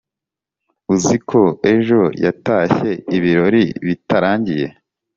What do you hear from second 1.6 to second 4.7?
ejo yatashye ibirori bitarangiye"